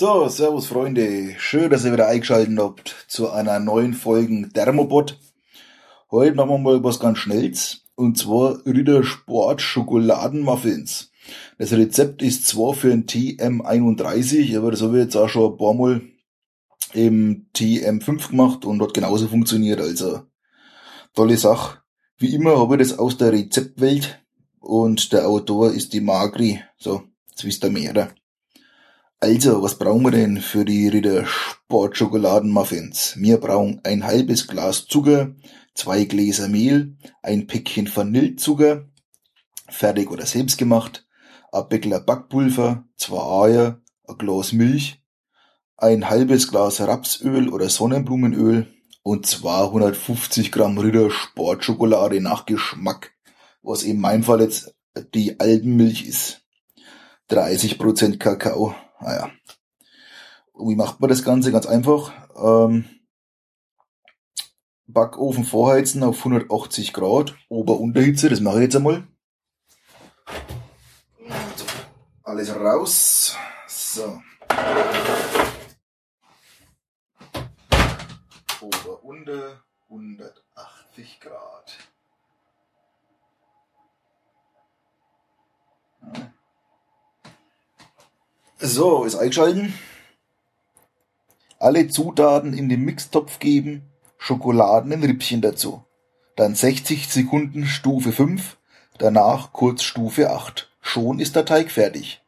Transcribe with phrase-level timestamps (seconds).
[0.00, 1.34] So, servus Freunde.
[1.36, 5.20] Schön, dass ihr wieder eingeschaltet habt zu einer neuen Folge Thermobot.
[6.10, 7.84] Heute machen wir mal was ganz Schnelles.
[7.96, 11.12] Und zwar Ritter Sport Schokoladenmuffins.
[11.58, 15.58] Das Rezept ist zwar für ein TM31, aber das habe ich jetzt auch schon ein
[15.58, 16.00] paar Mal
[16.94, 19.82] im TM5 gemacht und hat genauso funktioniert.
[19.82, 20.22] Also,
[21.12, 21.82] tolle Sache.
[22.16, 24.24] Wie immer habe ich das aus der Rezeptwelt
[24.60, 26.58] und der Autor ist die Magri.
[26.78, 28.14] So, jetzt wisst ihr mehr.
[29.22, 33.16] Also, was brauchen wir denn für die Ritter Sportschokoladenmuffins?
[33.18, 35.34] Wir brauchen ein halbes Glas Zucker,
[35.74, 38.88] zwei Gläser Mehl, ein Päckchen Vanillezucker,
[39.68, 41.06] fertig oder selbst gemacht,
[41.52, 45.02] ein Bäckler Backpulver, zwei Eier, ein Glas Milch,
[45.76, 48.68] ein halbes Glas Rapsöl oder Sonnenblumenöl
[49.02, 53.12] und 250 Gramm Ritter Sportschokolade nach Geschmack,
[53.60, 54.74] was in meinem Fall jetzt
[55.12, 56.40] die Alpenmilch ist.
[57.28, 58.74] 30% Kakao.
[59.00, 59.30] Naja.
[60.52, 61.52] Und wie macht man das Ganze?
[61.52, 62.12] Ganz einfach.
[62.36, 62.84] Ähm,
[64.92, 69.06] Backofen vorheizen auf 180 Grad, Ober-Unterhitze, das mache ich jetzt einmal.
[72.24, 73.36] Alles raus.
[73.68, 74.20] So.
[78.60, 81.89] Ober-Unter 180 Grad.
[88.72, 89.74] So, ist eingeschalten.
[91.58, 93.82] Alle Zutaten in den Mixtopf geben,
[94.16, 95.82] Schokoladen in Rippchen dazu.
[96.36, 98.58] Dann 60 Sekunden Stufe 5,
[98.98, 100.70] danach kurz Stufe 8.
[100.80, 102.22] Schon ist der Teig fertig.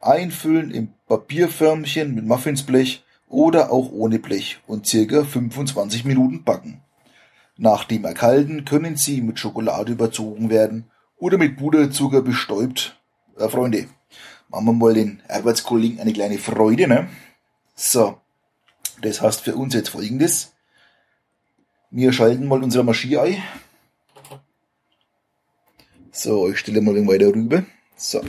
[0.00, 6.82] Einfüllen im Papierförmchen mit Muffinsblech oder auch ohne Blech und circa 25 Minuten backen.
[7.56, 13.00] Nach dem Erkalten können sie mit Schokolade überzogen werden oder mit Puderzucker bestäubt.
[13.38, 13.86] Äh, Freunde,
[14.48, 17.08] machen wir mal den Arbeitskollegen eine kleine Freude, ne?
[17.74, 18.20] So,
[19.02, 20.52] das heißt für uns jetzt folgendes.
[21.90, 23.42] Wir schalten mal unsere Maschine ein.
[26.10, 27.64] So, ich stelle mal ein weiter rüber.
[27.96, 28.22] So.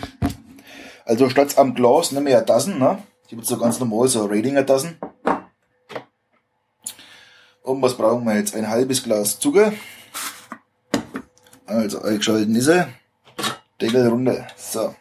[1.05, 3.01] Also statt am Glas nehmen wir ja Tassen, ne?
[3.27, 4.97] Ich habe so ganz normal so Ratinger Tassen.
[7.63, 8.55] Und was brauchen wir jetzt?
[8.55, 9.73] Ein halbes Glas Zucker.
[11.65, 12.89] Also eingeschalten ist er.
[13.81, 14.47] Deckel runter.
[14.55, 14.95] So.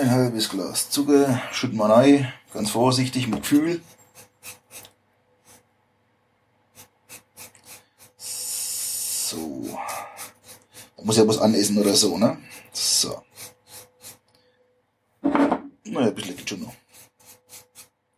[0.00, 3.82] Ein halbes Glas Zucker, schütten wir rein, ganz vorsichtig mit Gefühl.
[8.16, 9.78] So.
[10.96, 12.38] Da muss ja was anessen oder so, ne?
[12.72, 13.22] So.
[15.22, 16.72] Naja, ein bisschen geht schon noch.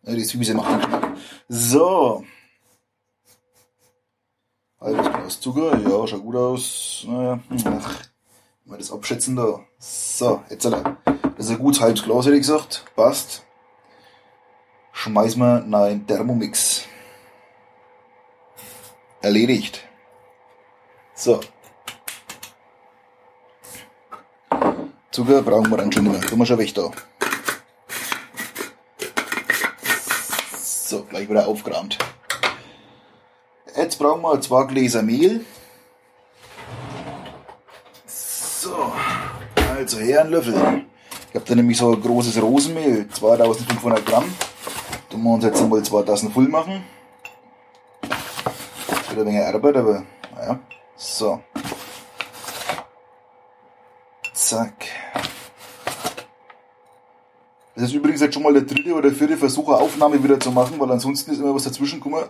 [0.03, 1.17] Ja, die Süße macht den.
[1.49, 2.23] So.
[4.79, 7.03] Halbes Glas Zucker, ja, schaut gut aus.
[7.05, 7.99] Naja, ach,
[8.63, 9.59] mal das abschätzen da.
[9.79, 10.63] So, jetzt.
[10.63, 10.81] Das
[11.43, 12.85] ist ein gutes halbes Glas, hätte ich gesagt.
[12.95, 13.43] Passt.
[14.91, 16.85] Schmeißen wir nein Thermomix.
[19.21, 19.83] Erledigt.
[21.15, 21.39] So.
[25.11, 26.21] Zucker brauchen wir dann schon nicht mehr.
[26.21, 26.91] Tun wir schon weg da.
[30.57, 31.97] So, gleich wieder aufgeräumt.
[33.75, 35.45] Jetzt brauchen wir zwei Gläser Mehl.
[38.05, 38.93] So,
[39.75, 40.85] also her ein Löffel.
[41.33, 44.25] Ich habe da nämlich so ein großes Rosenmehl, 2500 Gramm.
[45.09, 46.83] Da wir uns jetzt einmal zwei Tassen voll machen.
[48.01, 50.03] Das wird ein wenig Arbeit, aber
[50.35, 50.59] naja.
[50.95, 51.41] So.
[54.31, 54.85] Zack.
[57.73, 60.51] Das ist übrigens jetzt schon mal der dritte oder vierte Versuch, eine Aufnahme wieder zu
[60.51, 62.25] machen, weil ansonsten ist immer was dazwischen gekommen.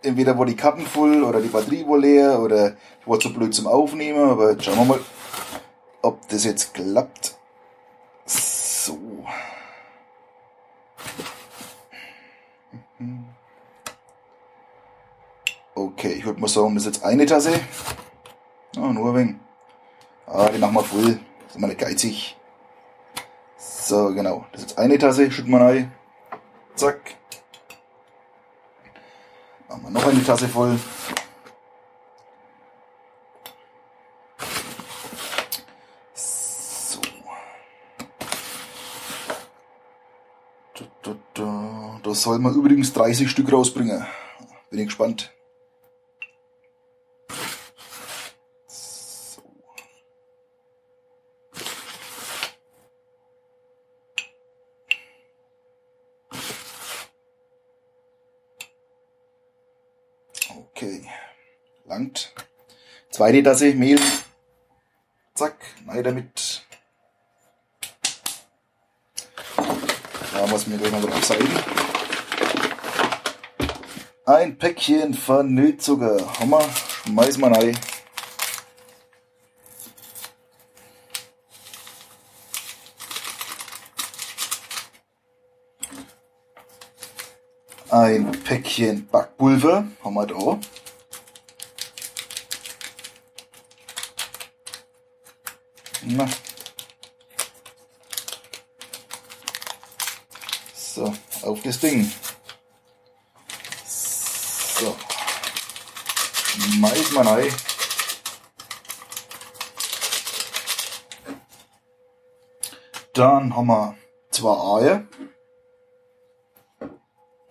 [0.00, 3.52] Entweder war die Karten voll oder die Batterie war leer oder ich war zu blöd
[3.52, 5.00] zum Aufnehmen, aber jetzt schauen wir mal,
[6.00, 7.34] ob das jetzt klappt.
[8.28, 8.98] So.
[16.08, 17.60] Okay, ich würde mal sagen, das ist jetzt eine Tasse.
[18.78, 19.34] Ah, nur ein wenig.
[20.26, 21.20] Ah, die machen wir voll.
[21.48, 22.34] Sind wir nicht geizig.
[23.58, 24.46] So, genau.
[24.52, 25.92] Das ist jetzt eine Tasse, schütten wir rein.
[26.76, 27.16] Zack.
[29.68, 30.78] Machen wir noch eine Tasse voll.
[36.14, 37.00] So.
[40.74, 42.00] Da, da, da.
[42.02, 44.06] da soll man übrigens 30 Stück rausbringen.
[44.70, 45.34] Bin ich gespannt.
[60.78, 61.02] Okay,
[61.86, 62.32] langt.
[63.10, 63.98] Zweite Tasse Mehl.
[65.34, 66.62] Zack, nein damit.
[69.56, 71.48] Da muss mir gleich mal drauf sein.
[74.24, 76.16] Ein Päckchen Vanillezucker.
[76.38, 76.62] Hammer,
[77.06, 77.76] schmeiß mal rein.
[87.90, 90.60] Ein Päckchen Backpulver haben wir da.
[96.02, 96.28] Na.
[100.74, 102.12] So, auf das Ding.
[103.86, 104.94] So.
[106.80, 107.54] Mais mal rein.
[113.14, 113.96] Dann haben wir
[114.30, 115.06] zwei Eier.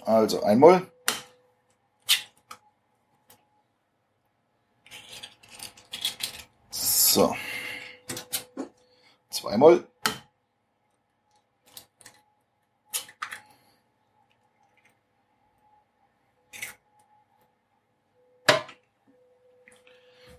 [0.07, 0.88] Also einmal.
[6.71, 7.36] So.
[9.30, 9.86] Zweimal.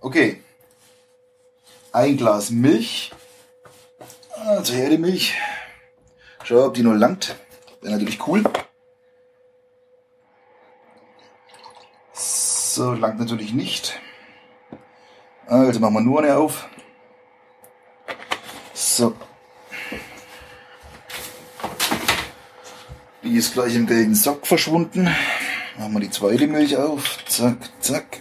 [0.01, 0.43] Okay.
[1.93, 3.13] Ein Glas Milch.
[4.35, 5.35] Also her die Milch.
[6.43, 7.37] Schau, ob die noch langt.
[7.83, 8.43] Wäre natürlich cool.
[12.79, 13.99] So, langt natürlich nicht.
[15.49, 16.69] Also machen wir nur eine auf.
[18.73, 19.17] So.
[23.25, 25.13] Die ist gleich im gelben Sack verschwunden.
[25.77, 27.19] Machen wir die zweite Milch auf.
[27.27, 28.21] Zack, zack.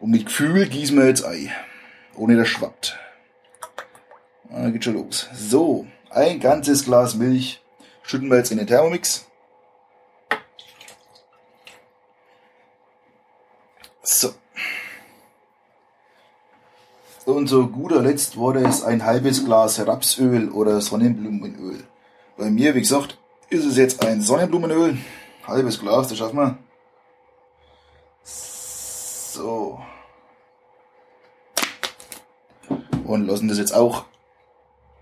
[0.00, 1.50] Und mit Gefühl gießen wir jetzt Ei.
[2.16, 2.98] Ohne das schwappt.
[4.50, 5.28] Ah, geht schon los.
[5.34, 7.60] So, ein ganzes Glas Milch
[8.02, 9.26] schütten wir jetzt in den Thermomix.
[14.02, 14.34] So.
[17.24, 21.84] Und zu guter Letzt wurde es ein halbes Glas Rapsöl oder Sonnenblumenöl.
[22.36, 23.18] Bei mir, wie gesagt,
[23.48, 24.98] ist es jetzt ein Sonnenblumenöl.
[25.46, 26.58] Halbes Glas, das schaffen wir.
[28.24, 29.80] So.
[33.04, 34.04] Und lassen das jetzt auch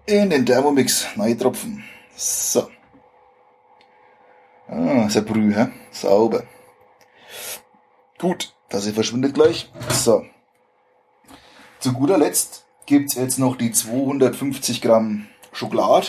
[0.07, 1.07] in den Thermomix
[1.39, 1.85] tropfen.
[2.17, 2.69] So.
[5.01, 5.73] Ah, ist ein Brühe?
[5.93, 6.43] Sauber.
[8.19, 8.53] Gut.
[8.69, 9.73] Das hier verschwindet gleich.
[9.89, 10.27] So.
[11.79, 16.09] Zu guter Letzt gibt's jetzt noch die 250 Gramm Schokolade.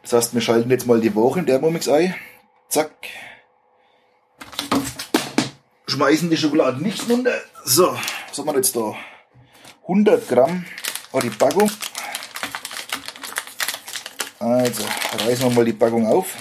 [0.00, 2.14] Das heißt, wir schalten jetzt mal die Woche in Thermomix ein.
[2.70, 2.90] Zack.
[5.86, 7.34] Schmeißen die Schokolade nicht runter.
[7.64, 7.94] So,
[8.28, 8.94] was haben wir jetzt da?
[9.82, 10.64] 100 Gramm
[11.12, 11.70] war die Packung.
[14.38, 14.84] Also,
[15.18, 16.34] reißen wir mal die Packung auf.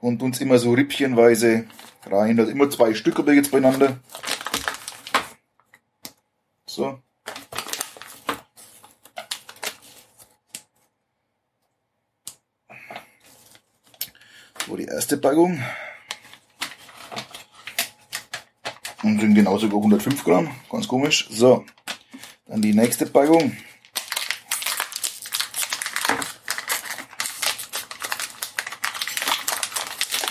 [0.00, 1.66] Und uns immer so rippchenweise
[2.06, 2.38] rein.
[2.38, 3.98] Also immer zwei Stück habe jetzt beieinander.
[6.66, 7.00] So.
[14.66, 15.62] So, die erste Packung.
[19.02, 20.54] Und sind genauso über 105 Gramm.
[20.70, 21.26] Ganz komisch.
[21.30, 21.64] So.
[22.46, 23.56] Dann die nächste Packung.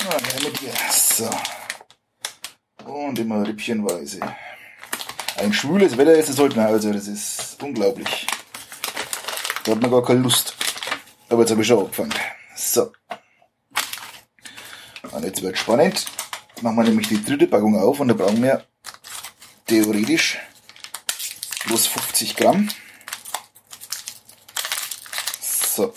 [0.09, 0.73] Ah, mit dir.
[1.17, 1.27] So
[2.85, 4.19] und immer rippchenweise.
[5.37, 8.27] Ein schwüles Wetter ist es heute, also das ist unglaublich.
[9.63, 10.55] Da hat man gar keine Lust.
[11.29, 12.13] Aber jetzt habe ich schon angefangen.
[12.55, 12.91] So.
[15.11, 16.05] Und jetzt wird spannend.
[16.61, 18.63] Machen wir nämlich die dritte Packung auf und da brauchen wir
[19.65, 20.37] theoretisch
[21.65, 22.69] bloß 50 Gramm.
[25.41, 25.95] So.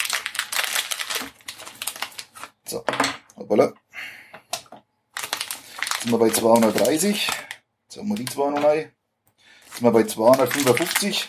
[2.65, 2.83] So.
[3.37, 3.75] Hoppala
[6.01, 7.29] sind wir bei 230.
[7.83, 8.93] Jetzt haben wir die 200 rein.
[9.67, 11.27] Jetzt sind wir bei 255.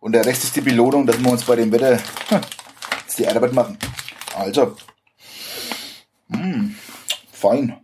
[0.00, 1.98] Und der Rest ist die Belohnung, dass wir uns bei dem Wetter
[3.00, 3.78] jetzt die Arbeit machen.
[4.34, 4.76] Also.
[6.28, 6.76] Mh, hm,
[7.32, 7.80] fein.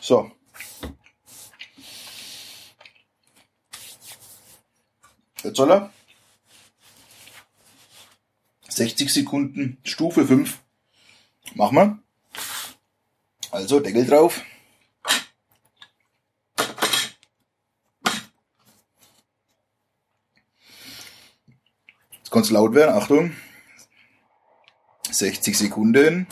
[0.00, 0.30] So.
[5.42, 5.95] Jetzt soll er.
[8.76, 10.60] 60 Sekunden, Stufe 5.
[11.54, 11.98] Machen wir.
[13.50, 14.42] Also Deckel drauf.
[22.18, 23.34] Jetzt kann es laut werden, Achtung.
[25.10, 26.26] 60 Sekunden.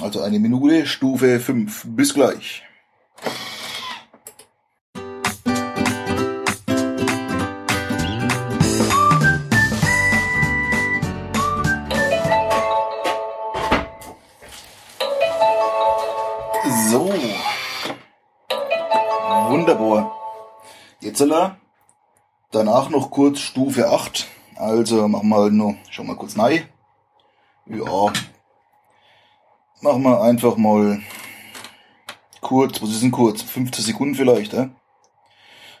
[0.00, 1.84] Also eine Minute, Stufe 5.
[1.90, 2.64] Bis gleich.
[21.22, 21.56] Wurzeler.
[22.50, 24.26] Danach noch kurz Stufe 8.
[24.56, 26.68] Also machen wir halt nur, schauen wir kurz rein.
[27.66, 28.12] Ja.
[29.80, 31.00] Machen wir einfach mal
[32.40, 33.42] kurz, was ist denn kurz?
[33.42, 34.68] 15 Sekunden vielleicht, äh?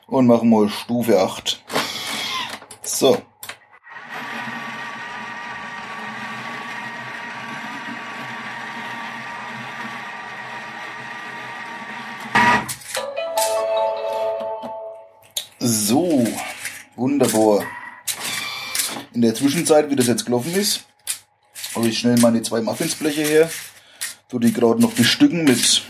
[0.06, 1.62] Und machen mal Stufe 8.
[2.82, 3.16] So.
[15.74, 16.26] So,
[16.96, 17.64] wunderbar.
[19.14, 20.82] In der Zwischenzeit, wie das jetzt gelaufen ist,
[21.74, 23.50] habe ich schnell meine zwei Muffinsbleche her.
[24.28, 25.82] Tu die gerade noch bestücken mit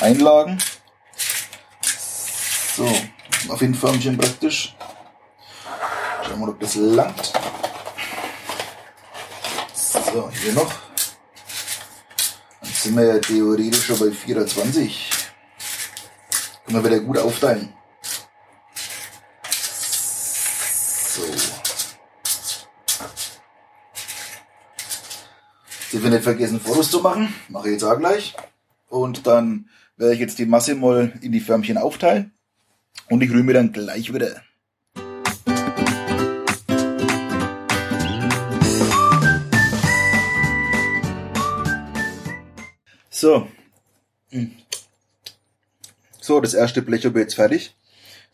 [0.00, 0.58] Einlagen.
[2.76, 2.88] So,
[3.48, 4.76] Muffinförmchen praktisch.
[6.22, 7.32] Schauen wir mal, ob das langt.
[9.74, 10.72] So, hier noch.
[12.60, 15.10] Dann sind wir ja theoretisch schon bei 24.
[16.64, 17.72] Können wir wieder gut aufteilen.
[21.16, 21.22] So.
[25.90, 27.34] Sie wir nicht vergessen, Fotos zu machen.
[27.48, 28.36] Mache ich jetzt auch gleich.
[28.88, 32.32] Und dann werde ich jetzt die Masse mal in die Förmchen aufteilen.
[33.08, 34.42] Und ich rühre dann gleich wieder.
[43.10, 43.48] So.
[46.20, 47.74] So, das erste Blech habe ich jetzt fertig.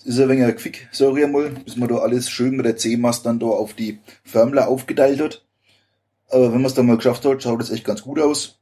[0.00, 2.76] Es ist ein wenig ein Quick, ich einmal, bis man da alles schön mit der
[2.76, 5.44] C-Mast dann da auf die Förmler aufgeteilt hat.
[6.32, 8.58] Aber wenn man es dann mal geschafft hat, schaut es echt ganz gut aus.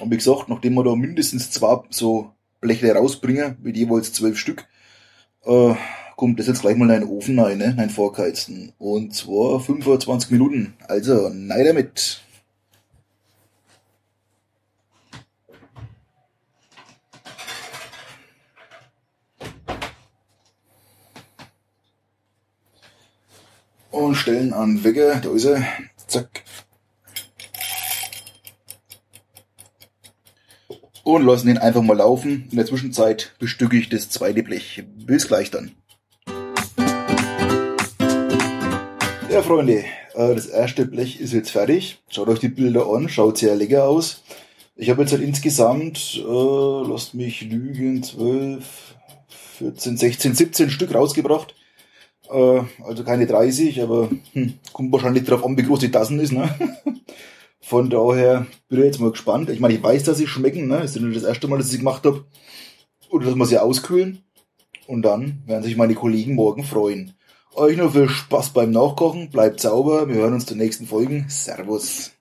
[0.00, 4.66] Und wie gesagt, nachdem wir da mindestens zwei so Bleche rausbringen, mit jeweils zwölf Stück,
[5.44, 5.74] äh,
[6.16, 7.76] kommt das jetzt gleich mal in den Ofen rein, ne?
[7.78, 8.72] Ein vorgeheizten.
[8.78, 10.74] Und zwar 25 Minuten.
[10.88, 12.20] Also, nein damit.
[23.92, 25.62] Und stellen an Wecker, da ist er.
[26.08, 26.47] Zack.
[31.08, 32.48] Und lassen ihn einfach mal laufen.
[32.50, 34.84] In der Zwischenzeit bestücke ich das zweite Blech.
[35.06, 35.70] Bis gleich dann.
[39.30, 42.02] Ja, Freunde, äh, das erste Blech ist jetzt fertig.
[42.10, 44.22] Schaut euch die Bilder an, schaut sehr lecker aus.
[44.76, 48.66] Ich habe jetzt halt insgesamt, äh, lasst mich lügen, 12,
[49.60, 51.54] 14, 16, 17 Stück rausgebracht.
[52.30, 56.32] Äh, also keine 30, aber hm, kommt wahrscheinlich drauf an, wie groß die Tassen ist.
[56.32, 56.54] Ne?
[57.60, 59.50] Von daher bin ich jetzt mal gespannt.
[59.50, 60.68] Ich meine, ich weiß, dass sie schmecken.
[60.68, 60.80] Ne?
[60.80, 62.24] Das ist ja das erste Mal, dass ich sie gemacht habe.
[63.10, 64.24] Oder dass wir sie auskühlen.
[64.86, 67.14] Und dann werden sich meine Kollegen morgen freuen.
[67.54, 69.30] Euch nur viel Spaß beim Nachkochen.
[69.30, 70.08] Bleibt sauber.
[70.08, 71.26] Wir hören uns zur nächsten Folgen.
[71.28, 72.17] Servus.